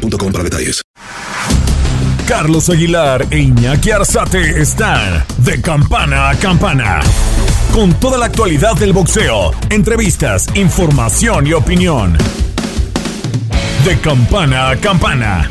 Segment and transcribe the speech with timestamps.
[0.00, 0.82] para detalles.
[2.26, 7.00] Carlos Aguilar e Iñaki Arzate están de campana a campana.
[7.72, 12.16] Con toda la actualidad del boxeo, entrevistas, información y opinión.
[13.84, 15.50] De campana a campana.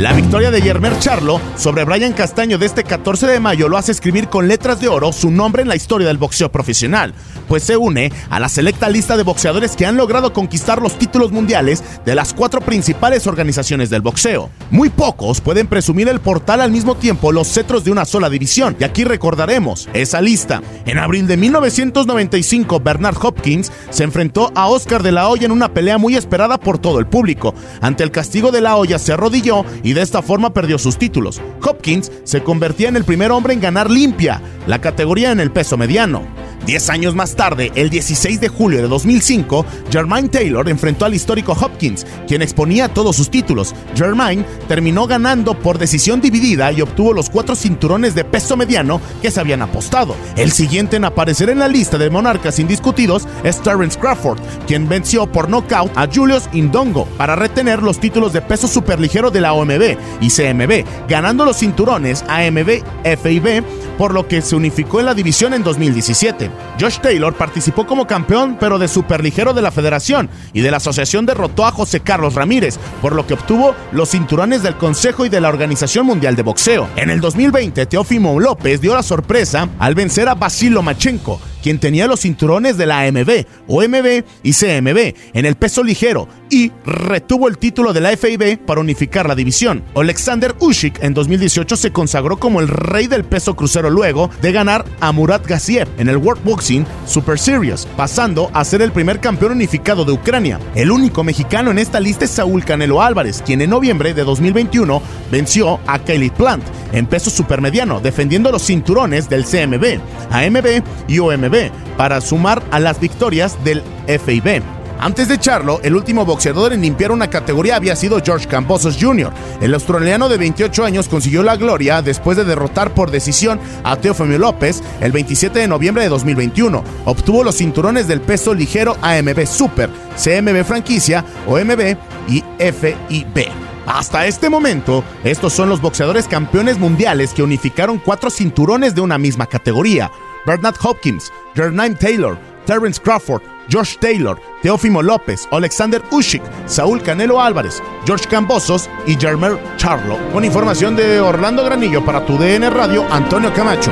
[0.00, 3.92] La victoria de Yermer Charlo sobre Brian Castaño de este 14 de mayo lo hace
[3.92, 7.12] escribir con letras de oro su nombre en la historia del boxeo profesional,
[7.50, 11.32] pues se une a la selecta lista de boxeadores que han logrado conquistar los títulos
[11.32, 14.50] mundiales de las cuatro principales organizaciones del boxeo.
[14.70, 18.76] Muy pocos pueden presumir el portal al mismo tiempo los cetros de una sola división,
[18.78, 20.62] y aquí recordaremos esa lista.
[20.86, 25.74] En abril de 1995, Bernard Hopkins se enfrentó a Oscar de la Hoya en una
[25.74, 27.52] pelea muy esperada por todo el público.
[27.80, 31.40] Ante el castigo de la Hoya se arrodilló y de esta forma perdió sus títulos.
[31.62, 35.76] Hopkins se convertía en el primer hombre en ganar limpia la categoría en el peso
[35.76, 36.22] mediano.
[36.66, 41.52] Diez años más tarde, el 16 de julio de 2005, Jermaine Taylor enfrentó al histórico
[41.52, 43.74] Hopkins, quien exponía todos sus títulos.
[43.96, 49.30] Jermaine terminó ganando por decisión dividida y obtuvo los cuatro cinturones de peso mediano que
[49.30, 50.14] se habían apostado.
[50.36, 55.26] El siguiente en aparecer en la lista de monarcas indiscutidos es Terence Crawford, quien venció
[55.26, 59.96] por nocaut a Julius Indongo para retener los títulos de peso superligero de la OMB
[60.20, 63.64] y CMB, ganando los cinturones AMB, FIB,
[64.00, 66.50] por lo que se unificó en la división en 2017.
[66.80, 71.26] Josh Taylor participó como campeón, pero de superligero de la federación, y de la asociación
[71.26, 75.42] derrotó a José Carlos Ramírez, por lo que obtuvo los cinturones del Consejo y de
[75.42, 76.88] la Organización Mundial de Boxeo.
[76.96, 82.06] En el 2020, Teófimo López dio la sorpresa al vencer a Basil Lomachenko, quien tenía
[82.06, 87.58] los cinturones de la AMB, OMB y CMB en el peso ligero y retuvo el
[87.58, 89.82] título de la FIB para unificar la división.
[89.94, 94.84] Alexander Usyk en 2018 se consagró como el rey del peso crucero luego de ganar
[95.00, 99.52] a Murat Gassiev en el World Boxing Super Series, pasando a ser el primer campeón
[99.52, 100.58] unificado de Ucrania.
[100.74, 105.00] El único mexicano en esta lista es Saúl Canelo Álvarez, quien en noviembre de 2021
[105.30, 110.00] venció a Kelly Plant en peso supermediano, defendiendo los cinturones del CMB,
[110.30, 114.79] AMB y OMB para sumar a las victorias del FIB.
[115.00, 119.32] Antes de Charlo, el último boxeador en limpiar una categoría había sido George Cambosos Jr.
[119.62, 124.36] El australiano de 28 años consiguió la gloria después de derrotar por decisión a Teofimo
[124.36, 126.84] López el 27 de noviembre de 2021.
[127.06, 129.88] Obtuvo los cinturones del peso ligero AMB Super,
[130.22, 131.96] CMB franquicia, OMB
[132.28, 133.48] y FIB.
[133.86, 139.16] Hasta este momento, estos son los boxeadores campeones mundiales que unificaron cuatro cinturones de una
[139.16, 140.10] misma categoría.
[140.44, 147.82] Bernard Hopkins, Jermaine Taylor, Terence Crawford, Josh Taylor, Teófimo López, Alexander Usyk, Saúl Canelo Álvarez,
[148.06, 150.18] George Cambosos y Jermer Charlo.
[150.32, 153.90] Con información de Orlando Granillo para tu DN Radio, Antonio Camacho.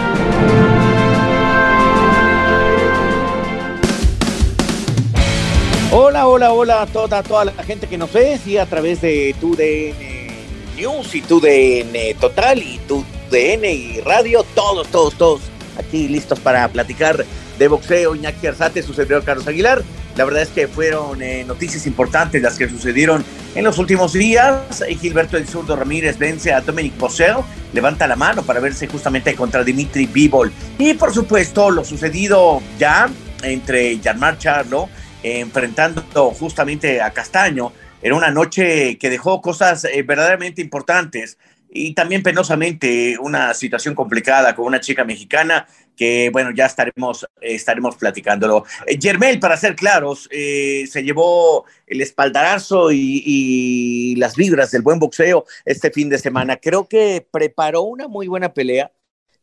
[5.90, 9.34] Hola, hola, hola a toda, toda la gente que nos ve, y a través de
[9.40, 10.28] tu DN
[10.76, 15.40] News y tu DN Total y tu DN Radio, todos, todos, todos
[15.78, 17.24] aquí listos para platicar
[17.58, 18.14] de boxeo.
[18.14, 19.82] Iñaki Arzate, su servidor Carlos Aguilar.
[20.16, 23.24] La verdad es que fueron eh, noticias importantes las que sucedieron
[23.54, 24.82] en los últimos días.
[25.00, 29.62] Gilberto El Zurdo Ramírez vence a Dominic Poseo, levanta la mano para verse justamente contra
[29.62, 30.52] Dimitri Bivol.
[30.78, 33.08] Y por supuesto, lo sucedido ya
[33.42, 34.88] entre Janmar Charlo,
[35.22, 36.02] enfrentando
[36.32, 37.72] justamente a Castaño.
[38.02, 41.38] Era una noche que dejó cosas eh, verdaderamente importantes
[41.70, 45.66] y también penosamente una situación complicada con una chica mexicana
[45.98, 48.64] que bueno, ya estaremos, estaremos platicándolo.
[48.86, 54.82] Eh, Germel, para ser claros, eh, se llevó el espaldarazo y, y, las vibras del
[54.82, 56.56] buen boxeo este fin de semana.
[56.56, 58.92] Creo que preparó una muy buena pelea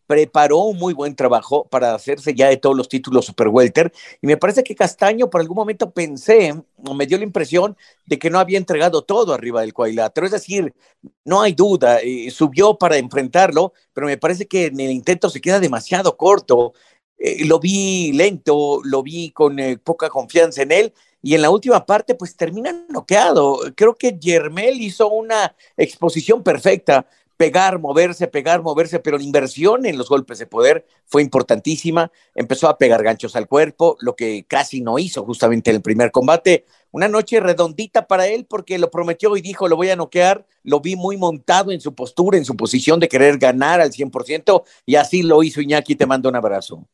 [0.07, 3.91] preparó un muy buen trabajo para hacerse ya de todos los títulos Super Welter.
[4.21, 6.53] Y me parece que Castaño, por algún momento pensé,
[6.85, 7.75] o me dio la impresión
[8.05, 10.25] de que no había entregado todo arriba del cuadrilátero.
[10.25, 10.73] Es decir,
[11.23, 15.41] no hay duda, eh, subió para enfrentarlo, pero me parece que en el intento se
[15.41, 16.73] queda demasiado corto.
[17.17, 20.93] Eh, lo vi lento, lo vi con eh, poca confianza en él.
[21.21, 23.59] Y en la última parte, pues termina noqueado.
[23.75, 29.97] Creo que Yermel hizo una exposición perfecta pegar, moverse, pegar, moverse, pero la inversión en
[29.97, 32.11] los golpes de poder fue importantísima.
[32.33, 36.11] Empezó a pegar ganchos al cuerpo, lo que casi no hizo justamente en el primer
[36.11, 36.65] combate.
[36.91, 40.45] una noche redondita para él porque lo prometió y dijo, lo voy a noquear.
[40.63, 44.63] Lo vi muy montado en su postura, en su posición de querer ganar al 100%
[44.85, 45.95] y así lo hizo Iñaki.
[45.95, 46.87] Te mando un abrazo.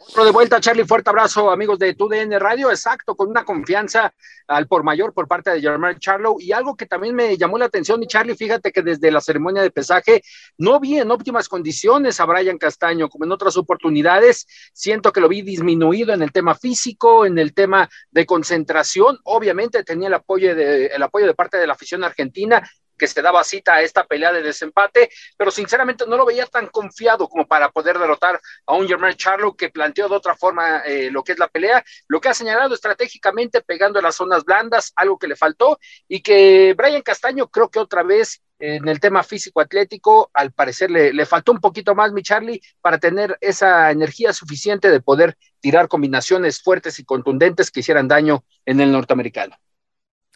[0.00, 4.12] De vuelta, Charlie, fuerte abrazo, amigos de TUDN Radio, exacto, con una confianza
[4.48, 6.36] al por mayor por parte de Germán Charlo.
[6.38, 9.62] Y algo que también me llamó la atención, y Charlie, fíjate que desde la ceremonia
[9.62, 10.22] de pesaje
[10.56, 14.46] no vi en óptimas condiciones a Brian Castaño, como en otras oportunidades.
[14.72, 19.18] Siento que lo vi disminuido en el tema físico, en el tema de concentración.
[19.24, 22.66] Obviamente tenía el apoyo de, el apoyo de parte de la afición argentina
[23.00, 26.66] que se daba cita a esta pelea de desempate, pero sinceramente no lo veía tan
[26.66, 31.10] confiado como para poder derrotar a un Germán Charlo que planteó de otra forma eh,
[31.10, 35.18] lo que es la pelea, lo que ha señalado estratégicamente pegando las zonas blandas, algo
[35.18, 40.30] que le faltó, y que Brian Castaño creo que otra vez en el tema físico-atlético,
[40.34, 44.90] al parecer le, le, faltó un poquito más, mi Charlie, para tener esa energía suficiente
[44.90, 49.56] de poder tirar combinaciones fuertes y contundentes que hicieran daño en el norteamericano.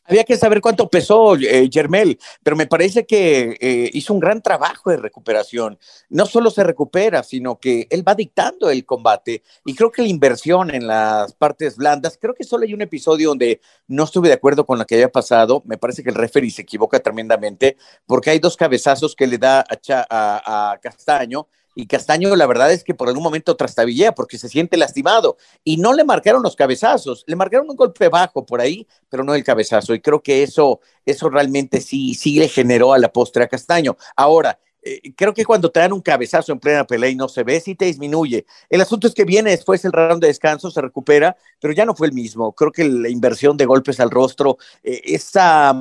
[0.07, 4.43] Había que saber cuánto pesó eh, Germel, pero me parece que eh, hizo un gran
[4.43, 5.79] trabajo de recuperación.
[6.11, 9.43] No solo se recupera, sino que él va dictando el combate.
[9.65, 13.31] Y creo que la inversión en las partes blandas, creo que solo hay un episodio
[13.31, 15.63] donde no estuve de acuerdo con lo que había pasado.
[15.67, 19.61] Me parece que el referee se equivoca tremendamente porque hay dos cabezazos que le da
[19.61, 24.39] a, a, a Castaño y Castaño la verdad es que por algún momento trastabillea porque
[24.39, 28.61] se siente lastimado y no le marcaron los cabezazos, le marcaron un golpe bajo por
[28.61, 32.93] ahí, pero no el cabezazo y creo que eso, eso realmente sí, sí le generó
[32.93, 33.97] a la postre a Castaño.
[34.17, 37.43] Ahora, eh, creo que cuando te dan un cabezazo en plena pelea y no se
[37.43, 38.45] ve, sí te disminuye.
[38.69, 41.95] El asunto es que viene después el round de descanso, se recupera, pero ya no
[41.95, 42.53] fue el mismo.
[42.53, 45.75] Creo que la inversión de golpes al rostro, eh, esa,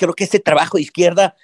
[0.00, 1.36] creo que ese trabajo de izquierda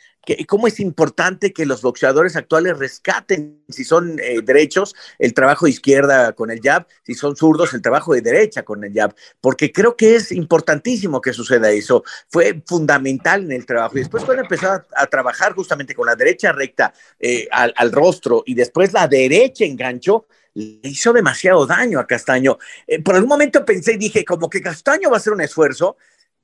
[0.47, 5.71] cómo es importante que los boxeadores actuales rescaten, si son eh, derechos, el trabajo de
[5.71, 9.71] izquierda con el jab, si son zurdos, el trabajo de derecha con el jab, porque
[9.71, 12.03] creo que es importantísimo que suceda eso.
[12.29, 13.97] Fue fundamental en el trabajo.
[13.97, 18.55] Y después cuando empezó a, trabajar justamente con la derecha recta eh, al, rostro y
[18.55, 22.59] después la derecha enganchó, le hizo demasiado daño a Castaño.
[22.87, 25.97] Eh, por algún momento pensé y dije, como que Castaño va a hacer un esfuerzo,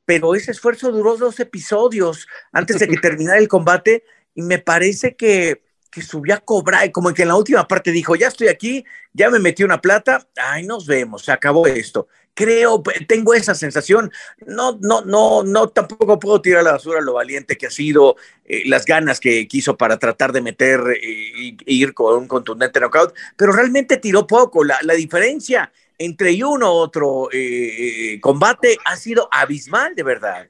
[0.05, 4.05] pero ese esfuerzo duró dos episodios antes de que terminara el combate
[4.35, 8.17] y me parece que, que subió a cobrar, como que en la última parte dijo,
[8.17, 12.09] ya estoy aquí, ya me metí una plata, ay, nos vemos, se acabó esto.
[12.35, 14.11] Creo, tengo esa sensación,
[14.47, 18.17] no, no, no, no, tampoco puedo tirar a la basura lo valiente que ha sido,
[18.47, 23.15] eh, las ganas que quiso para tratar de meter e ir con un contundente knockout,
[23.37, 24.65] pero realmente tiró poco.
[24.65, 30.49] La, la diferencia entre uno u otro eh, combate ha sido abismal, de verdad.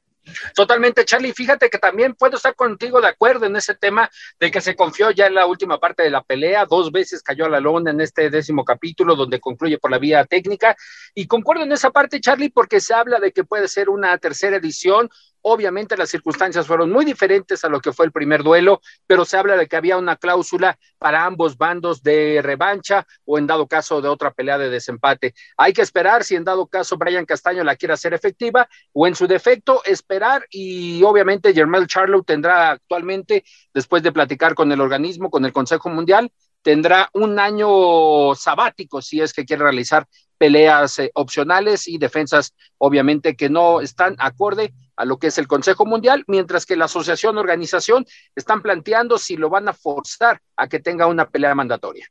[0.55, 1.33] Totalmente, Charlie.
[1.33, 4.09] Fíjate que también puedo estar contigo de acuerdo en ese tema
[4.39, 6.65] de que se confió ya en la última parte de la pelea.
[6.67, 10.25] Dos veces cayó a la lona en este décimo capítulo, donde concluye por la vía
[10.25, 10.77] técnica.
[11.15, 14.57] Y concuerdo en esa parte, Charlie, porque se habla de que puede ser una tercera
[14.57, 15.11] edición
[15.43, 19.37] Obviamente las circunstancias fueron muy diferentes a lo que fue el primer duelo, pero se
[19.37, 24.01] habla de que había una cláusula para ambos bandos de revancha o en dado caso
[24.01, 25.35] de otra pelea de desempate.
[25.57, 29.15] Hay que esperar si en dado caso Brian Castaño la quiere hacer efectiva o en
[29.15, 33.45] su defecto esperar y obviamente Germel Charlo tendrá actualmente,
[33.75, 36.31] después de platicar con el organismo, con el Consejo Mundial,
[36.63, 40.07] tendrá un año sabático si es que quiere realizar
[40.43, 45.47] peleas eh, opcionales y defensas, obviamente, que no están acorde a lo que es el
[45.47, 50.67] Consejo Mundial, mientras que la asociación, organización, están planteando si lo van a forzar a
[50.67, 52.09] que tenga una pelea mandatoria.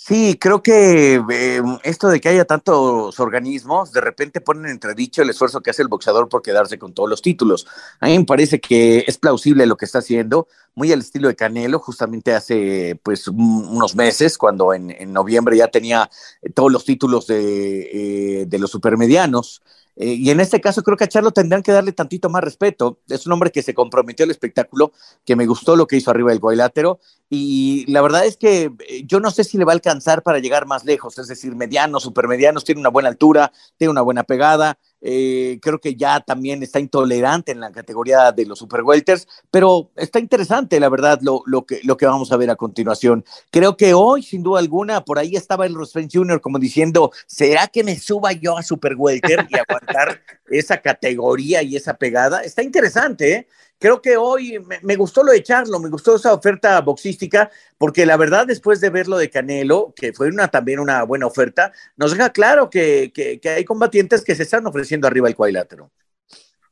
[0.00, 5.30] Sí, creo que eh, esto de que haya tantos organismos, de repente ponen entredicho el
[5.30, 7.66] esfuerzo que hace el boxeador por quedarse con todos los títulos.
[7.98, 11.34] A mí me parece que es plausible lo que está haciendo, muy al estilo de
[11.34, 16.08] Canelo, justamente hace pues unos meses, cuando en, noviembre ya tenía
[16.54, 19.62] todos los títulos de, eh, de los supermedianos.
[20.00, 23.00] Eh, y en este caso creo que a Charlo tendrán que darle tantito más respeto.
[23.08, 24.92] Es un hombre que se comprometió al espectáculo,
[25.24, 27.00] que me gustó lo que hizo arriba del cuadrilátero.
[27.28, 30.38] Y la verdad es que eh, yo no sé si le va a alcanzar para
[30.38, 31.18] llegar más lejos.
[31.18, 34.78] Es decir, medianos, supermedianos, tiene una buena altura, tiene una buena pegada.
[35.00, 39.90] Eh, creo que ya también está intolerante en la categoría de los super welters, pero
[39.96, 43.24] está interesante, la verdad, lo, lo, que, lo que vamos a ver a continuación.
[43.50, 46.40] Creo que hoy, sin duda alguna, por ahí estaba el Rosfren Jr.
[46.40, 51.76] como diciendo, ¿será que me suba yo a super welter y aguantar esa categoría y
[51.76, 52.42] esa pegada?
[52.42, 53.46] Está interesante, ¿eh?
[53.78, 58.16] Creo que hoy me, gustó lo de Charlo, me gustó esa oferta boxística, porque la
[58.16, 62.12] verdad, después de ver lo de Canelo, que fue una, también una buena oferta, nos
[62.12, 65.90] deja claro que, que, hay combatientes que se están ofreciendo arriba del cuadrilátero.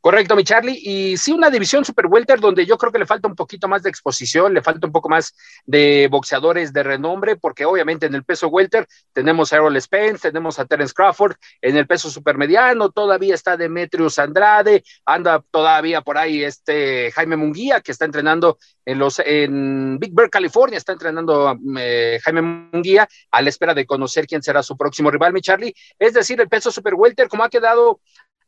[0.07, 0.79] Correcto, mi Charlie.
[0.85, 3.83] Y sí, una división super welter donde yo creo que le falta un poquito más
[3.83, 5.35] de exposición, le falta un poco más
[5.65, 10.61] de boxeadores de renombre, porque obviamente en el peso welter tenemos a Errol Spence, tenemos
[10.61, 16.45] a Terence Crawford, en el peso supermediano todavía está Demetrius Andrade, anda todavía por ahí
[16.45, 22.21] este Jaime Munguía, que está entrenando en los en Big Bear, California, está entrenando eh,
[22.23, 25.75] Jaime Munguía a la espera de conocer quién será su próximo rival, mi Charlie.
[25.99, 27.99] Es decir, el peso super welter, como ha quedado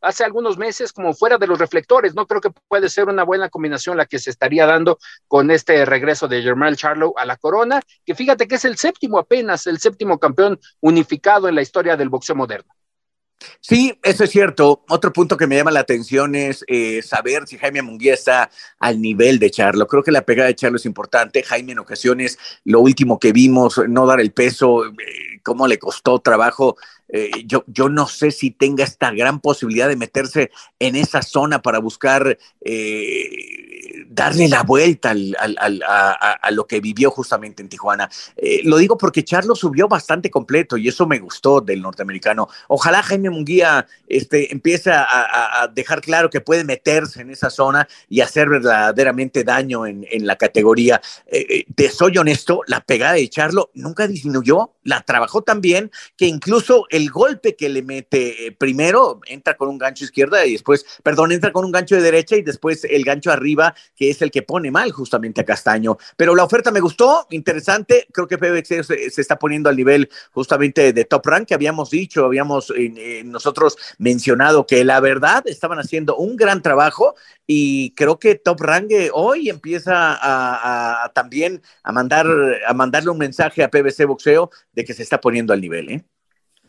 [0.01, 2.15] hace algunos meses como fuera de los reflectores.
[2.15, 5.85] No creo que puede ser una buena combinación la que se estaría dando con este
[5.85, 9.79] regreso de Germán Charlo a la corona, que fíjate que es el séptimo apenas, el
[9.79, 12.73] séptimo campeón unificado en la historia del boxeo moderno.
[13.61, 14.85] Sí, eso es cierto.
[14.89, 19.01] Otro punto que me llama la atención es eh, saber si Jaime Munguía está al
[19.01, 19.87] nivel de Charlo.
[19.87, 21.43] Creo que la pegada de Charlo es importante.
[21.43, 24.93] Jaime en ocasiones, lo último que vimos, no dar el peso, eh,
[25.43, 26.77] cómo le costó trabajo.
[27.11, 31.63] Eh, yo, yo no sé si tenga esta gran posibilidad de meterse en esa zona
[31.63, 32.39] para buscar
[34.09, 38.09] darle la vuelta a, lo que vivió justamente en Tijuana.
[38.37, 42.49] Eh, lo digo porque Charlo subió bastante completo y eso me gustó del norteamericano.
[42.69, 48.21] Ojalá Jaime Munguía este, empiece a, dejar claro que puede meterse en esa zona y
[48.21, 51.01] hacer verdaderamente daño en, la categoría.
[51.27, 55.91] Eh, eh, te soy honesto, la pegada de Charlo nunca disminuyó, la trabajó tan bien
[56.17, 60.85] que incluso el golpe que le mete primero entra con un gancho izquierda y después,
[61.03, 64.31] perdón, entra con un gancho de derecha y después el gancho arriba que es el
[64.31, 65.97] que pone mal justamente a Castaño.
[66.17, 68.07] Pero la oferta me gustó, interesante.
[68.13, 72.25] Creo que PBX se, está poniendo al nivel justamente de top rank que habíamos dicho,
[72.25, 72.73] habíamos
[73.25, 77.15] nosotros mencionado que la verdad estaban haciendo un gran trabajo
[77.47, 82.27] y creo que Top Rank hoy empieza a, también a mandar
[82.67, 86.05] a mandarle un mensaje a PBC Boxeo de que se está poniendo al nivel, ¿eh?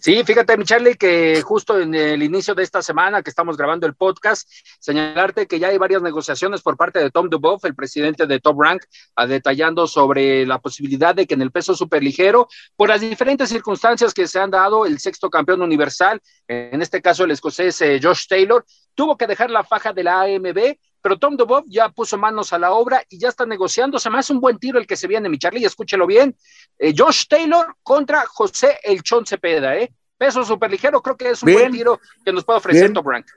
[0.02, 3.86] Sí, fíjate, mi Charlie, que justo en el inicio de esta semana que estamos grabando
[3.86, 8.26] el podcast, señalarte que ya hay varias negociaciones por parte de Tom Duboff, el presidente
[8.26, 8.82] de Top Rank,
[9.28, 14.26] detallando sobre la posibilidad de que en el peso superligero, por las diferentes circunstancias que
[14.26, 18.66] se han dado, el sexto campeón universal, en este caso el escocés eh, Josh Taylor,
[18.96, 22.60] tuvo que dejar la faja de la AMB pero Tom Dubov ya puso manos a
[22.60, 24.00] la obra y ya está negociando.
[24.00, 26.36] Se me hace un buen tiro el que se viene, mi Charlie, escúchelo bien.
[26.80, 29.92] Eh, Josh Taylor contra José El Chon Cepeda, ¿eh?
[30.18, 33.28] Peso superligero, creo que es un buen tiro que nos puede ofrecer Top Rank.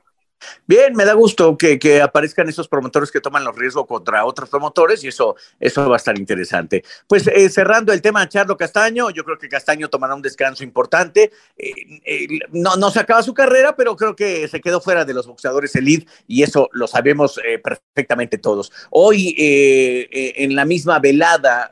[0.66, 5.02] Bien, me da gusto que, aparezcan esos promotores que toman los riesgos contra otros promotores
[5.04, 6.84] y eso, eso va a estar interesante.
[7.06, 10.64] Pues eh, cerrando el tema de Charlo Castaño, yo creo que Castaño tomará un descanso
[10.64, 11.32] importante.
[11.56, 15.14] Eh, eh, no, no se acaba su carrera, pero creo que se quedó fuera de
[15.14, 18.72] los boxeadores elite y eso lo sabemos perfectamente todos.
[18.90, 21.70] Hoy, en la misma velada,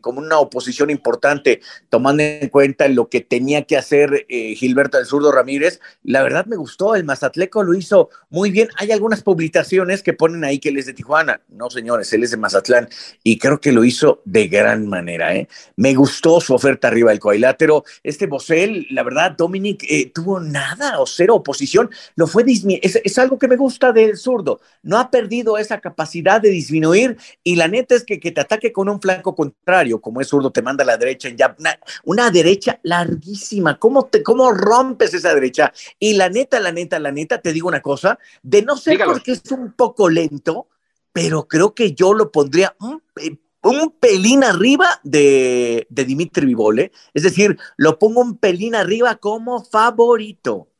[0.00, 5.32] como una oposición importante, tomando en cuenta lo que tenía que hacer Gilberto del Zurdo
[5.32, 8.68] Ramírez, la verdad me gustó el Mazatlán lo hizo muy bien.
[8.76, 11.40] Hay algunas publicaciones que ponen ahí que él es de Tijuana.
[11.48, 12.88] No, señores, él es de Mazatlán
[13.22, 15.34] y creo que lo hizo de gran manera.
[15.34, 15.48] ¿eh?
[15.76, 17.84] Me gustó su oferta arriba del coilátero.
[18.04, 21.90] Este Bosel, la verdad, Dominic eh, tuvo nada o cero oposición.
[22.14, 24.60] Lo fue es, es algo que me gusta del zurdo.
[24.82, 28.72] No ha perdido esa capacidad de disminuir y la neta es que, que te ataque
[28.72, 31.56] con un flanco contrario, como es zurdo, te manda a la derecha en ya
[32.04, 33.78] una, derecha larguísima.
[33.78, 35.72] ¿Cómo, te, ¿Cómo rompes esa derecha?
[35.98, 39.32] Y la neta, la neta, la neta, te digo una cosa, de no ser porque
[39.32, 40.68] es un poco lento,
[41.12, 43.02] pero creo que yo lo pondría un,
[44.00, 46.92] pelín arriba de, de Dimitri Vivole.
[47.14, 50.72] Es decir, lo pongo un pelín arriba como favorito.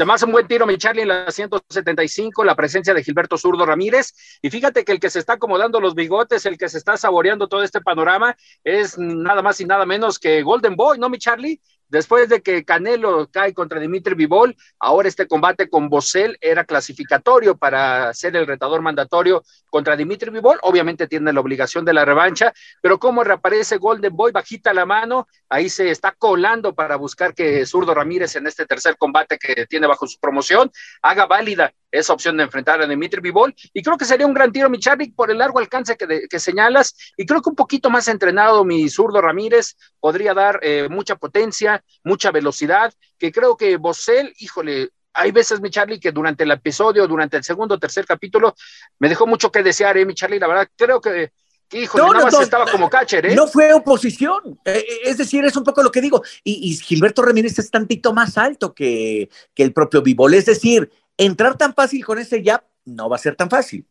[0.00, 3.36] Se me hace un buen tiro, mi Charlie, en la 175, la presencia de Gilberto
[3.36, 4.14] Zurdo Ramírez.
[4.40, 7.48] Y fíjate que el que se está acomodando los bigotes, el que se está saboreando
[7.48, 11.60] todo este panorama, es nada más y nada menos que Golden Boy, ¿no, mi Charlie?
[11.90, 17.56] Después de que Canelo cae contra Dimitri Vivol, ahora este combate con Bosel era clasificatorio
[17.56, 20.60] para ser el retador mandatorio contra Dimitri Vivol.
[20.62, 25.26] Obviamente tiene la obligación de la revancha, pero como reaparece Golden Boy, bajita la mano,
[25.48, 29.88] ahí se está colando para buscar que Zurdo Ramírez en este tercer combate que tiene
[29.88, 30.70] bajo su promoción
[31.02, 33.54] haga válida esa opción de enfrentar a Dimitri Vivol.
[33.72, 36.94] Y creo que sería un gran tiro, mi Charlie, por el largo alcance que, señalas.
[37.16, 41.82] Y creo que un poquito más entrenado, mi zurdo Ramírez podría dar eh, mucha potencia,
[42.04, 42.92] mucha velocidad.
[43.18, 47.44] Que creo que Bosel, híjole, hay veces, mi Charlie, que durante el episodio, durante el
[47.44, 48.54] segundo o tercer capítulo,
[48.98, 50.38] me dejó mucho que desear, ¿eh, mi Charlie?
[50.38, 51.32] La verdad, creo que.
[51.72, 53.34] Híjole, no, nada más estaba como catcher, ¿eh?
[53.34, 54.58] No fue oposición.
[54.64, 56.22] Eh, eh, es decir, es un poco lo que digo.
[56.42, 60.34] Y, Gilberto Ramírez es tantito más alto que, que el propio Vivol.
[60.34, 63.86] Es decir, entrar tan fácil con ese jab no va a ser tan fácil.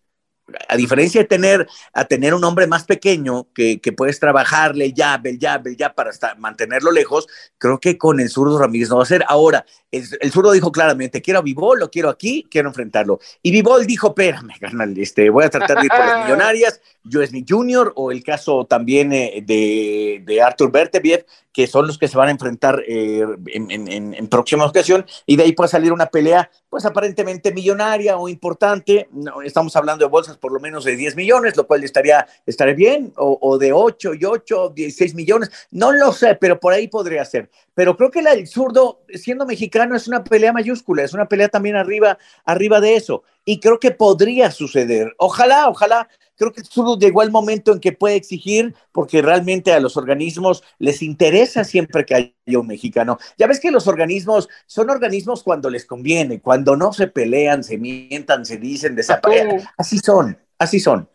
[0.68, 5.26] A diferencia de tener, a tener un hombre más pequeño que, que puedes trabajarle jab,
[5.28, 7.28] el jab, el jab para mantenerlo lejos,
[7.58, 9.24] creo que con el zurdo Ramírez no va a ser.
[9.28, 13.20] Ahora, el, el zurdo dijo claramente, quiero a Vivol, lo quiero aquí, quiero enfrentarlo.
[13.42, 17.22] Y Vivol dijo, espérame, carnal, este, voy a tratar de ir por las millonarias, yo
[17.22, 21.26] es mi junior, o el caso también eh, de, de Arthur Berteviev,
[21.60, 25.36] que son los que se van a enfrentar eh, en, en, en, próxima ocasión, y
[25.36, 29.10] de ahí puede salir una pelea, pues aparentemente millonaria o importante.
[29.12, 32.76] No, estamos hablando de bolsas por lo menos de 10 millones, lo cual estaría, estaría
[32.76, 36.88] bien, o, o, de 8 y 8, 16 millones, no lo sé, pero por ahí
[36.88, 37.50] podría ser.
[37.74, 41.50] Pero creo que la, el zurdo, siendo mexicano, es una pelea mayúscula, es una pelea
[41.50, 45.14] también arriba, arriba de eso, y creo que podría suceder.
[45.18, 46.08] Ojalá, ojalá
[46.40, 50.64] creo que solo llegó el momento en que puede exigir, porque realmente a los organismos
[50.80, 53.20] les interesa siempre que haya un mexicano.
[53.38, 57.78] Ya ves que los organismos son organismos cuando les conviene, cuando no se pelean, se
[57.78, 59.62] mientan, se dicen, desaparecen.
[59.78, 61.10] Así son, así son.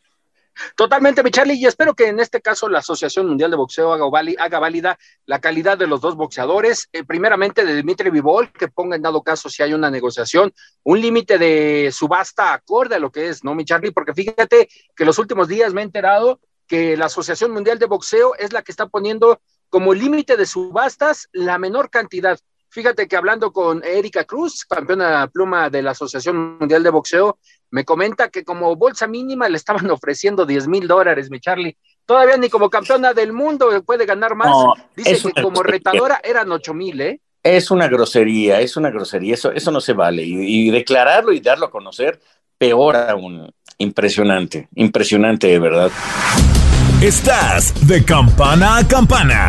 [0.76, 4.58] Totalmente, mi Charlie, y espero que en este caso la Asociación Mundial de Boxeo haga,
[4.58, 9.02] válida la calidad de los dos boxeadores, eh, primeramente de Dimitri Vivol, que ponga en
[9.02, 10.52] dado caso si hay una negociación,
[10.84, 13.92] un límite de subasta acorde a lo que es, ¿no, mi Charlie?
[13.92, 18.34] Porque fíjate que los últimos días me he enterado que la Asociación Mundial de Boxeo
[18.36, 22.38] es la que está poniendo como límite de subastas la menor cantidad.
[22.74, 27.38] Fíjate que hablando con Erika Cruz, campeona pluma de la Asociación Mundial de Boxeo,
[27.74, 31.76] me comenta que como bolsa mínima le estaban ofreciendo 10 mil dólares, mi Charlie.
[32.06, 34.46] Todavía ni como campeona del mundo puede ganar más.
[34.46, 37.20] No, Dice que como retadora eran 8 mil, ¿eh?
[37.42, 39.34] Es una grosería, es una grosería.
[39.34, 40.22] Eso, eso no se vale.
[40.22, 42.20] Y, y declararlo y darlo a conocer,
[42.56, 43.52] peor aún.
[43.78, 45.90] Impresionante, impresionante de verdad.
[47.02, 49.48] Estás de campana a campana.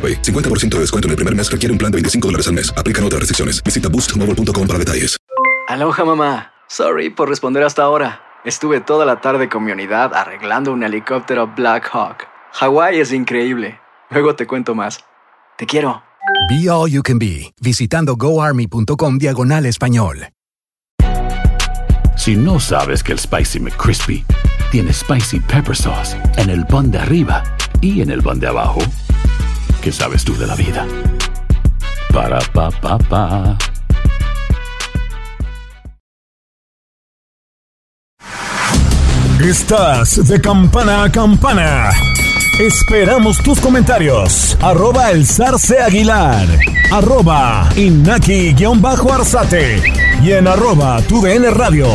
[0.01, 0.21] AroPay.
[0.21, 2.73] 50% de descuento en el primer mes requiere un plan de 25 dólares al mes.
[2.75, 3.63] Aplican otras restricciones.
[3.63, 5.17] Visita boostmobile.com para detalles.
[5.67, 6.51] Aloha, mamá.
[6.67, 8.21] Sorry por responder hasta ahora.
[8.43, 12.27] Estuve toda la tarde con mi unidad arreglando un helicóptero Black Hawk.
[12.53, 13.79] Hawái es increíble.
[14.09, 14.99] Luego te cuento más.
[15.57, 16.01] Te quiero.
[16.49, 20.27] Be All You Can Be, visitando goarmy.com diagonal español.
[22.17, 24.25] Si no sabes que el Spicy McCrispy
[24.71, 27.43] tiene Spicy Pepper Sauce en el pan de arriba
[27.81, 28.79] y en el pan de abajo,
[29.81, 30.87] ¿qué sabes tú de la vida?
[32.13, 33.57] Para, pa, pa, pa.
[39.43, 41.89] Estás de campana a campana.
[42.59, 44.55] Esperamos tus comentarios.
[44.61, 46.45] Arroba el zarce aguilar.
[46.91, 49.81] Arroba inaki-arzate.
[50.21, 51.87] Y en arroba tu radio.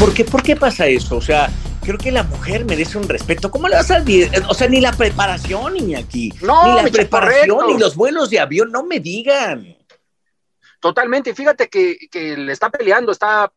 [0.00, 1.18] ¿Por qué, ¿Por qué pasa eso?
[1.18, 1.48] O sea,
[1.82, 3.50] creo que la mujer merece un respeto.
[3.50, 4.02] ¿Cómo le vas a?
[4.48, 6.32] O sea, ni la preparación, ni aquí.
[6.40, 9.76] No, ni la preparación, ni los vuelos de avión, no me digan.
[10.80, 13.52] Totalmente, fíjate que, que le está peleando, está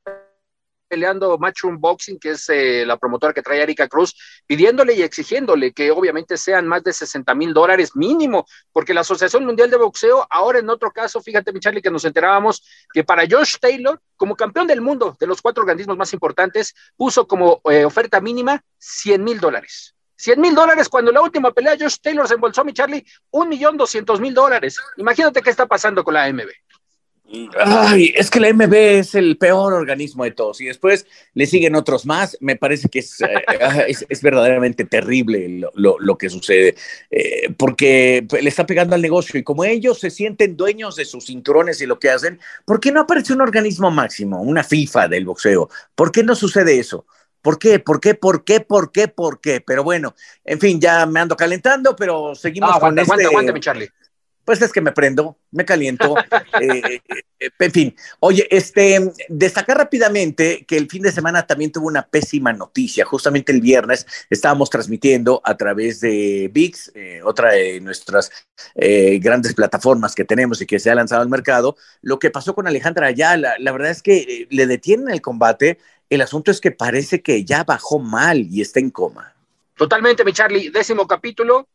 [0.88, 5.74] peleando Matchroom Boxing, que es eh, la promotora que trae Erika Cruz, pidiéndole y exigiéndole
[5.74, 10.26] que obviamente sean más de 60 mil dólares mínimo, porque la Asociación Mundial de Boxeo,
[10.30, 14.36] ahora en otro caso, fíjate, mi Charlie, que nos enterábamos que para Josh Taylor, como
[14.36, 19.24] campeón del mundo de los cuatro organismos más importantes, puso como eh, oferta mínima 100
[19.24, 19.96] mil dólares.
[20.18, 23.78] 100 mil dólares cuando la última pelea Josh Taylor se embolsó, mi Charlie, un millón
[23.78, 24.80] doscientos mil dólares.
[24.98, 26.50] Imagínate qué está pasando con la AMB.
[27.60, 31.76] Ay, es que la MB es el peor organismo de todos y después le siguen
[31.76, 32.38] otros más.
[32.40, 33.28] Me parece que es, eh,
[33.88, 36.76] es, es verdaderamente terrible lo, lo, lo que sucede
[37.10, 41.26] eh, porque le está pegando al negocio y como ellos se sienten dueños de sus
[41.26, 45.26] cinturones y lo que hacen, ¿por qué no aparece un organismo máximo, una FIFA del
[45.26, 45.70] boxeo?
[45.96, 47.06] ¿Por qué no sucede eso?
[47.42, 47.80] ¿Por qué?
[47.80, 48.16] ¿Por qué?
[48.16, 48.60] ¿Por qué?
[48.60, 49.08] ¿Por qué?
[49.08, 49.62] ¿Por qué?
[49.62, 53.34] Pero bueno, en fin, ya me ando calentando, pero seguimos Ah, aguanta, con aguanta, este...
[53.34, 53.90] aguanta, mi Charlie.
[54.46, 56.16] Pues es que me prendo, me caliento.
[56.62, 57.02] Eh,
[57.40, 62.08] eh, en fin, oye, este, destacar rápidamente que el fin de semana también tuvo una
[62.08, 63.04] pésima noticia.
[63.04, 68.32] Justamente el viernes estábamos transmitiendo a través de VIX, eh, otra de nuestras
[68.76, 72.68] grandes plataformas que tenemos y que se ha lanzado al mercado, lo que pasó con
[72.68, 73.56] Alejandra Ayala.
[73.60, 75.78] La verdad es que le detienen el combate.
[76.10, 79.36] El asunto es que parece que ya bajó mal y está en coma.
[79.76, 80.70] Totalmente, mi Charlie.
[80.70, 81.68] Décimo capítulo,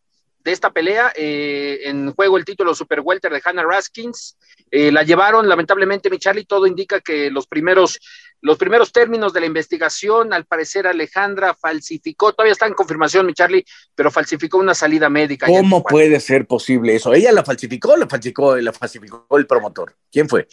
[0.44, 1.12] de esta pelea.
[1.16, 4.36] Eh, en juego el título Super Welter de Hannah Raskins.
[4.70, 7.98] Eh, la llevaron, lamentablemente, mi Charlie, todo indica que los primeros,
[8.40, 13.34] los primeros términos de la investigación, al parecer Alejandra falsificó, todavía está en confirmación, mi
[13.34, 15.46] Charlie, pero falsificó una salida médica.
[15.46, 17.12] ¿Cómo puede ser posible eso?
[17.12, 19.96] ¿Ella la falsificó o la falsificó, la falsificó el promotor?
[20.10, 20.46] ¿Quién fue?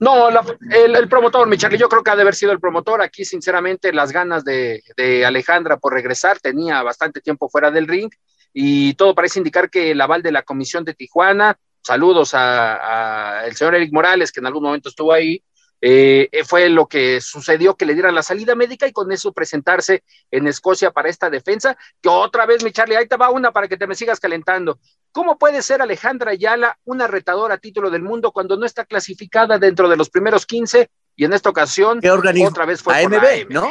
[0.00, 3.00] No, el, promotor, mi Charlie, yo creo que ha de haber sido el promotor.
[3.00, 8.10] Aquí, sinceramente, las ganas de, de Alejandra por regresar, tenía bastante tiempo fuera del ring
[8.54, 13.56] y todo parece indicar que el aval de la Comisión de Tijuana, saludos a, el
[13.56, 15.42] señor Eric Morales, que en algún momento estuvo ahí,
[15.80, 20.04] eh, fue lo que sucedió que le dieran la salida médica y con eso presentarse
[20.30, 23.68] en Escocia para esta defensa, que otra vez, mi Charlie, ahí te va una para
[23.68, 24.78] que te me sigas calentando.
[25.10, 29.58] ¿Cómo puede ser Alejandra Ayala una retadora a título del mundo cuando no está clasificada
[29.58, 32.00] dentro de los primeros 15 y en esta ocasión
[32.46, 33.70] otra vez fue AMB, ¿no?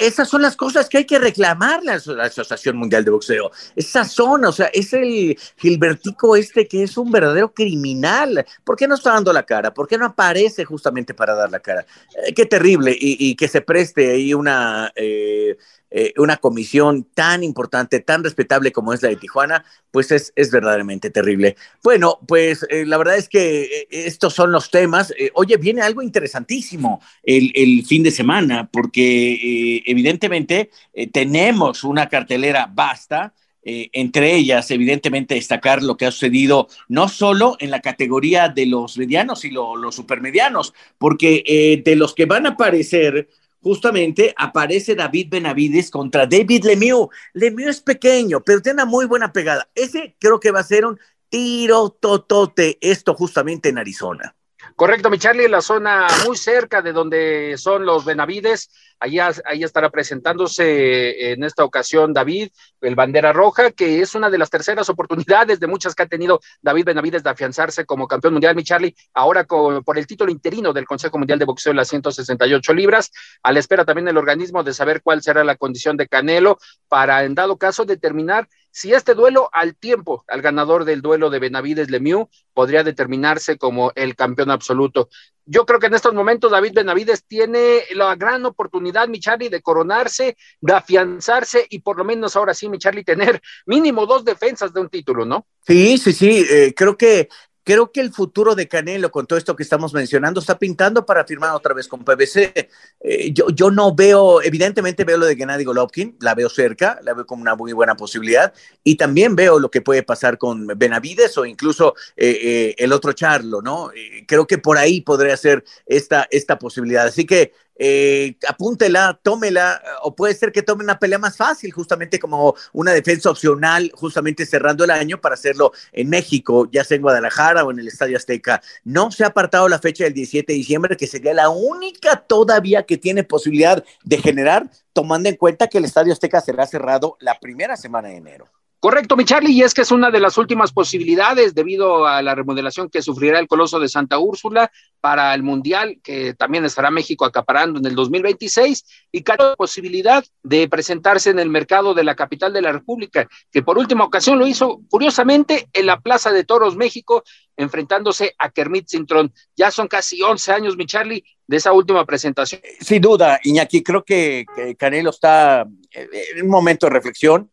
[0.00, 3.50] Esas son las cosas que hay que reclamarle a la Asociación Mundial de Boxeo.
[3.76, 8.46] Esa zona, o sea, es el Gilbertico este que es un verdadero criminal.
[8.64, 9.74] ¿Por qué no está dando la cara?
[9.74, 11.84] ¿Por qué no aparece justamente para dar la cara?
[12.26, 15.56] Eh, qué terrible y, que se preste ahí una eh,
[15.94, 21.10] eh, una comisión tan importante, tan respetable como es la de Tijuana, pues es, verdaderamente
[21.10, 21.56] terrible.
[21.82, 25.12] Bueno, pues la verdad es que estos son los temas.
[25.34, 30.70] oye, viene algo interesantísimo el, el fin de semana, porque evidentemente
[31.12, 33.34] tenemos una cartelera vasta.
[33.64, 38.98] entre ellas, evidentemente, destacar lo que ha sucedido no solo en la categoría de los
[38.98, 43.28] medianos y los supermedianos, porque de los que van a aparecer
[43.62, 47.08] justamente aparece David Benavides contra David Lemieux.
[47.34, 49.68] Lemieux es pequeño, pero tiene una muy buena pegada.
[49.76, 54.34] Ese creo que va a ser un tiro totote, esto justamente en Arizona.
[54.74, 58.70] Correcto, mi Charlie, en la zona muy cerca de donde son los Benavides.
[59.02, 64.38] Ahí, ahí estará presentándose en esta ocasión David, el bandera roja, que es una de
[64.38, 68.54] las terceras oportunidades de muchas que ha tenido David Benavides de afianzarse como campeón mundial,
[68.54, 72.72] mi Charlie, ahora por el título interino del Consejo Mundial de Boxeo en las 168
[72.74, 73.10] libras.
[73.42, 77.24] A la espera también el organismo de saber cuál será la condición de Canelo para,
[77.24, 81.90] en dado caso, determinar si este duelo al tiempo, al ganador del duelo de Benavides
[81.90, 85.10] Lemieux, podría determinarse como el campeón absoluto.
[85.44, 89.62] Yo creo que en estos momentos David Benavides tiene la gran oportunidad, mi Charlie, de
[89.62, 94.72] coronarse, de afianzarse y por lo menos ahora sí, mi Charlie, tener mínimo dos defensas
[94.72, 95.46] de un título, ¿no?
[95.66, 96.44] Sí, sí, sí.
[96.48, 97.28] Eh, creo que
[97.64, 101.24] Creo que el futuro de Canelo, con todo esto que estamos mencionando, está pintando para
[101.24, 102.68] firmar otra vez con PBC.
[103.00, 107.14] Eh, yo, yo no veo, evidentemente veo lo de Gennady Golovkin, la veo cerca, la
[107.14, 111.38] veo como una muy buena posibilidad, y también veo lo que puede pasar con Benavides
[111.38, 113.90] o incluso eh, eh, el otro Charlo, ¿no?
[114.26, 117.06] creo que por ahí podría ser esta, esta posibilidad.
[117.06, 122.18] Así que eh, apúntela, tómela, o puede ser que tome una pelea más fácil, justamente
[122.18, 127.02] como una defensa opcional, justamente cerrando el año para hacerlo en México, ya sea en
[127.02, 128.62] Guadalajara o en el Estadio Azteca.
[128.84, 132.84] No se ha apartado la fecha del 17 de diciembre, que sería la única todavía
[132.84, 137.38] que tiene posibilidad de generar, tomando en cuenta que el Estadio Azteca será cerrado la
[137.40, 138.48] primera semana de enero.
[138.82, 142.34] Correcto, mi Charlie, y es que es una de las últimas posibilidades debido a la
[142.34, 147.24] remodelación que sufrirá el Coloso de Santa Úrsula para el Mundial, que también estará México
[147.24, 152.52] acaparando en el 2026, y cada posibilidad de presentarse en el mercado de la capital
[152.52, 156.74] de la República, que por última ocasión lo hizo curiosamente en la Plaza de Toros
[156.74, 157.22] México,
[157.56, 159.32] enfrentándose a Kermit Cintrón.
[159.54, 162.60] Ya son casi 11 años, mi Charlie, de esa última presentación.
[162.80, 164.44] Sin duda, Iñaki, creo que,
[164.76, 167.51] Canelo está en un momento de reflexión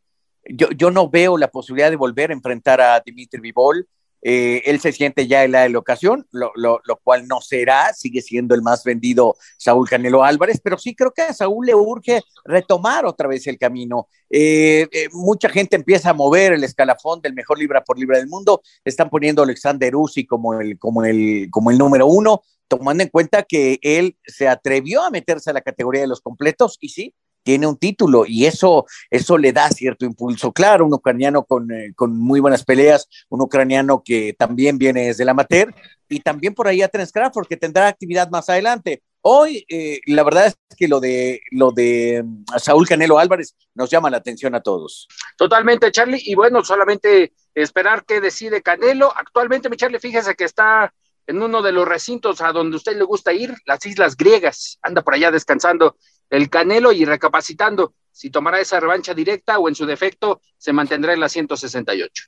[0.49, 3.87] yo, no veo la posibilidad de volver a enfrentar a Dimitri Vivol.
[4.21, 8.61] Eh, él se siente ya en la, ocasión, lo, cual no será, sigue siendo el
[8.61, 13.29] más vendido Saúl Canelo Álvarez, pero sí creo que a Saúl le urge retomar otra
[13.29, 14.09] vez el camino.
[14.29, 18.27] Eh, eh, mucha gente empieza a mover el escalafón del mejor libra por libra del
[18.27, 23.03] mundo, están poniendo a Alexander Uzi como el, como, el, como el número uno, tomando
[23.03, 26.89] en cuenta que él se atrevió a meterse a la categoría de los completos y
[26.89, 27.15] sí,
[27.49, 30.51] tiene un título y eso, eso le da cierto impulso.
[30.51, 35.23] Claro, un ucraniano con, eh, con muy buenas peleas, un ucraniano que también viene desde
[35.23, 35.73] el amateur
[36.07, 37.09] y también por ahí a Trent
[37.49, 39.01] que tendrá actividad más adelante.
[39.21, 43.89] Hoy, eh, la verdad es que lo de, lo de mm, Saúl Canelo Álvarez nos
[43.89, 45.07] llama la atención a todos.
[45.35, 46.21] Totalmente, Charlie.
[46.23, 49.11] Y bueno, solamente esperar qué decide Canelo.
[49.17, 50.93] Actualmente, mi Charlie, fíjese que está
[51.25, 54.77] en uno de los recintos a donde usted le gusta ir, las Islas Griegas.
[54.83, 55.95] Anda por allá descansando
[56.29, 61.13] el Canelo y recapacitando si tomará esa revancha directa o en su defecto se mantendrá
[61.13, 62.23] en la 168.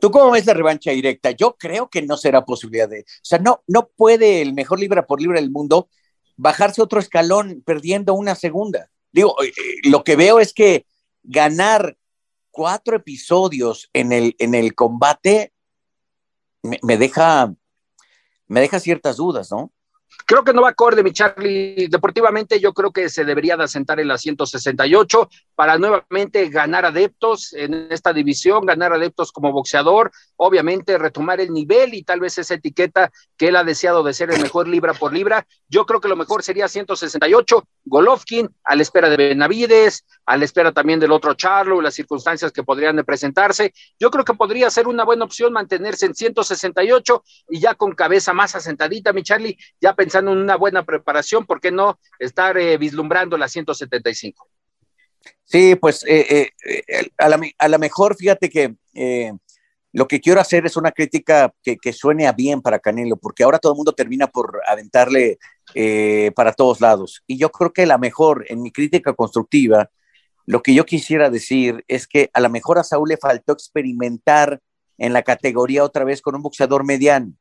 [0.00, 1.32] ¿Tú cómo ves la revancha directa?
[1.32, 3.00] Yo creo que no será posibilidad de.
[3.00, 5.88] O sea, no, no puede el mejor libra por libra del mundo
[6.36, 8.90] bajarse otro escalón perdiendo una segunda.
[9.10, 10.86] Digo, eh, eh, lo que veo es que
[11.22, 11.96] ganar
[12.50, 15.52] cuatro episodios en el, en el combate
[16.62, 17.52] me deja
[18.46, 19.72] me deja ciertas dudas, ¿no?
[20.26, 21.88] Creo que no va acorde, mi Charlie.
[21.88, 27.52] Deportivamente, yo creo que se debería de asentar en la 168 para nuevamente ganar adeptos
[27.52, 30.10] en esta división, ganar adeptos como boxeador,
[30.44, 34.32] obviamente retomar el nivel y tal vez esa etiqueta que él ha deseado de ser
[34.32, 35.46] el mejor libra por libra.
[35.68, 40.44] Yo creo que lo mejor sería 168, Golovkin, a la espera de Benavides, a la
[40.44, 43.72] espera también del otro Charlo, las circunstancias que podrían presentarse.
[44.00, 48.32] Yo creo que podría ser una buena opción mantenerse en 168 y ya con cabeza
[48.32, 52.78] más asentadita, mi Charlie, ya pensando en una buena preparación, ¿por qué no estar eh,
[52.78, 54.48] vislumbrando la 175?
[55.44, 58.74] Sí, pues eh, eh, a, la, mejor, fíjate que
[59.92, 63.44] lo que quiero hacer es una crítica que, que, suene a bien para Canelo, porque
[63.44, 65.38] ahora todo el mundo termina por aventarle
[66.34, 67.22] para todos lados.
[67.26, 69.90] Y yo creo que la mejor, en mi crítica constructiva,
[70.46, 74.60] lo que yo quisiera decir es que a lo mejor a Saúl le faltó experimentar
[74.98, 77.32] en la categoría otra vez con un boxeador mediano.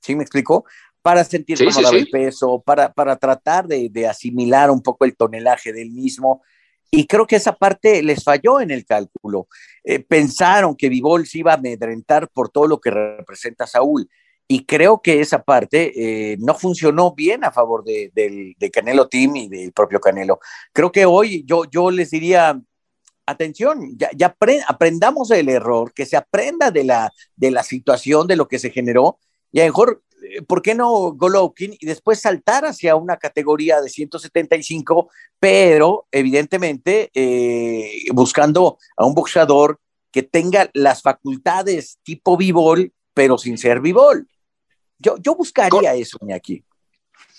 [0.00, 0.64] ¿Sí me explico?
[1.02, 5.72] para sentir cómo el peso, para, para tratar de, de, asimilar un poco el tonelaje
[5.72, 6.42] del mismo.
[6.94, 9.48] Y creo que esa parte les falló en el cálculo.
[9.82, 14.10] Eh, pensaron que Vivol se iba a amedrentar por todo lo que representa Saúl.
[14.46, 19.36] Y creo que esa parte eh, no funcionó bien a favor de, de, Canelo Team
[19.36, 20.38] y del propio Canelo.
[20.74, 22.60] Creo que hoy yo, yo les diría,
[23.24, 24.36] atención, ya,
[24.68, 28.68] aprendamos el error, que se aprenda de la, de la situación, de lo que se
[28.68, 29.18] generó,
[29.50, 30.02] y a lo mejor
[30.46, 38.04] ¿por qué no Golovkin y después saltar hacia una categoría de 175, pero evidentemente eh,
[38.12, 39.78] buscando a un boxeador
[40.10, 44.28] que tenga las facultades tipo bivol, pero sin ser bivol?
[44.98, 46.64] Yo, yo buscaría eso, aquí.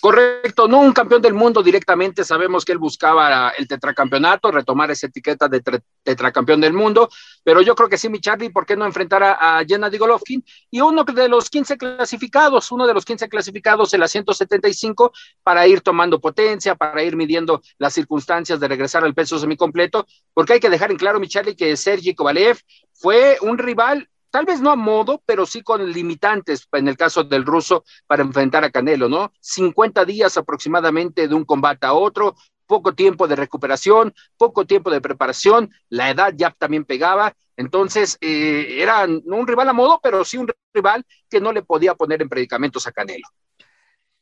[0.04, 5.08] Correcto, no un campeón del mundo directamente, sabemos que él buscaba el tetracampeonato, retomar esa
[5.08, 5.62] etiqueta de
[6.04, 7.08] tetracampeón del mundo,
[7.42, 10.44] pero yo creo que sí, mi Charlie, ¿por qué no enfrentar a, a Gennady Golovkin?
[10.70, 15.66] Y uno de los 15 clasificados, uno de los 15 clasificados en la 175 para
[15.68, 20.60] ir tomando potencia, para ir midiendo las circunstancias de regresar al peso semicompleto, porque hay
[20.60, 22.60] que dejar en claro, mi Charlie, que Sergi Kovalev
[22.92, 27.24] fue un rival tal vez no a modo, pero sí con limitantes en el caso
[27.24, 29.32] del ruso para enfrentar a Canelo, ¿no?
[29.40, 35.02] 50 días aproximadamente de un combate a otro, poco tiempo de recuperación, poco tiempo de
[35.02, 40.38] preparación, la edad ya también pegaba, entonces eh, era un rival a modo, pero sí
[40.38, 43.28] un rival que no le podía poner en predicamentos a Canelo.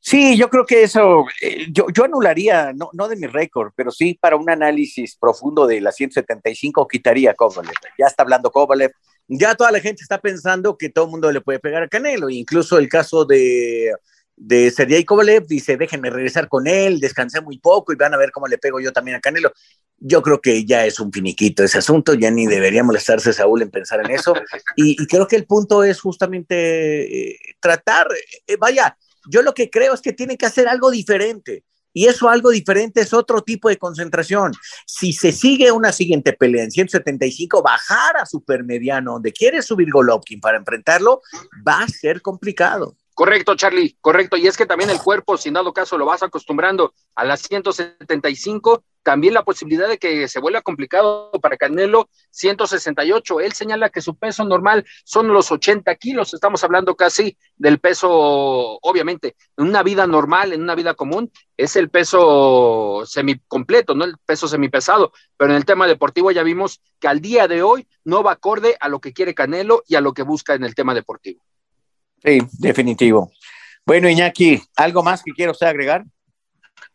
[0.03, 3.91] Sí, yo creo que eso, eh, yo, yo, anularía, no, no de mi récord, pero
[3.91, 7.75] sí para un análisis profundo de la 175 quitaría Kovalev.
[7.99, 8.91] Ya está hablando Kovalev,
[9.33, 12.29] ya toda la gente está pensando que todo el mundo le puede pegar a Canelo,
[12.29, 13.93] incluso el caso de,
[14.35, 18.31] de Sergey Kovalev dice, déjenme regresar con él, descansé muy poco y van a ver
[18.31, 19.53] cómo le pego yo también a Canelo.
[19.99, 23.71] Yo creo que ya es un finiquito ese asunto, ya ni debería molestarse Saúl en
[23.71, 24.33] pensar en eso.
[24.75, 28.07] Y, creo que el punto es justamente eh, tratar,
[28.47, 28.97] eh, vaya,
[29.29, 31.63] yo lo que creo es que tiene que hacer algo diferente.
[31.93, 34.51] Y eso algo diferente es otro tipo de concentración.
[34.85, 40.39] Si se sigue una siguiente pelea en 175, bajar a supermediano donde quiere subir Golovkin
[40.39, 41.21] para enfrentarlo,
[41.67, 42.95] va a ser complicado.
[43.13, 44.37] Correcto, Charlie, correcto.
[44.37, 47.41] Y es que también el cuerpo, si en dado caso lo vas acostumbrando a las
[47.41, 53.41] 175, también la posibilidad de que se vuelva complicado para Canelo 168.
[53.41, 56.33] Él señala que su peso normal son los 80 kilos.
[56.33, 58.09] Estamos hablando casi del peso,
[58.81, 64.17] obviamente, en una vida normal, en una vida común, es el peso semicompleto, no el
[64.25, 65.11] peso semipesado.
[65.35, 68.77] Pero en el tema deportivo ya vimos que al día de hoy no va acorde
[68.79, 71.43] a lo que quiere Canelo y a lo que busca en el tema deportivo.
[72.23, 73.31] Sí, definitivo.
[73.85, 76.03] Bueno, Iñaki, ¿algo más que quiero usted agregar?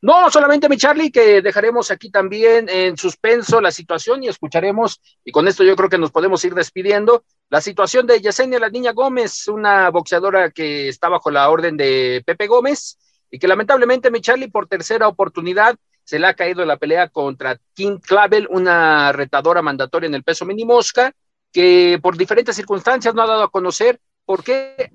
[0.03, 5.33] No, solamente mi Charlie, que dejaremos aquí también en suspenso la situación y escucharemos, y
[5.33, 8.93] con esto yo creo que nos podemos ir despidiendo, la situación de Yesenia La Niña
[8.93, 12.99] Gómez, una boxeadora que está bajo la orden de Pepe Gómez,
[13.31, 17.59] y que lamentablemente mi Charlie por tercera oportunidad se le ha caído la pelea contra
[17.75, 21.13] Kim Clavel, una retadora mandatoria en el peso mini mosca,
[21.53, 24.93] que por diferentes circunstancias no ha dado a conocer ¿por qué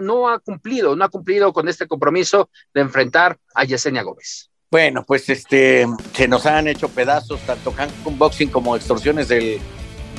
[0.00, 4.50] no ha cumplido, no ha cumplido con este compromiso de enfrentar a Yesenia Gómez?
[4.70, 9.58] Bueno, pues este, se nos han hecho pedazos tanto Cancun Boxing como extorsiones del,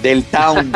[0.02, 0.72] del town.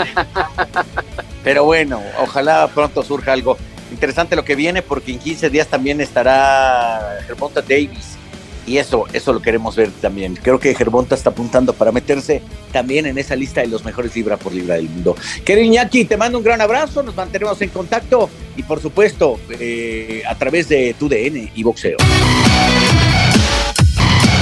[1.43, 3.57] Pero bueno, ojalá pronto surja algo
[3.91, 8.17] interesante lo que viene, porque en 15 días también estará Gervonta Davis.
[8.65, 10.35] Y eso, eso lo queremos ver también.
[10.41, 14.37] Creo que Gervonta está apuntando para meterse también en esa lista de los mejores libra
[14.37, 15.15] por libra del mundo.
[15.43, 20.23] Querido Iñaki, te mando un gran abrazo, nos mantenemos en contacto y por supuesto eh,
[20.27, 21.97] a través de tu DN y boxeo.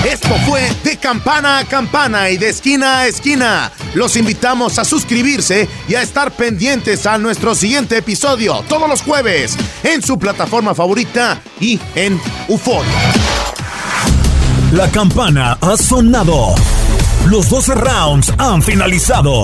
[0.06, 3.72] Esto fue de campana a campana y de esquina a esquina.
[3.94, 9.56] Los invitamos a suscribirse y a estar pendientes a nuestro siguiente episodio todos los jueves
[9.84, 12.82] en su plataforma favorita y en UFO.
[14.72, 16.56] La campana ha sonado.
[17.28, 19.44] Los 12 rounds han finalizado.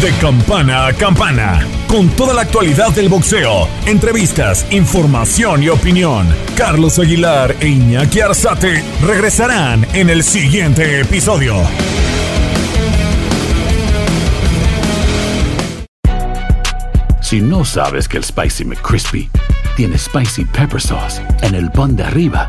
[0.00, 6.26] De campana a campana, con toda la actualidad del boxeo, entrevistas, información y opinión.
[6.56, 11.56] Carlos Aguilar e Iñaki Arzate regresarán en el siguiente episodio.
[17.20, 19.28] Si no sabes que el Spicy McCrispy
[19.76, 22.48] tiene Spicy Pepper Sauce en el pan de arriba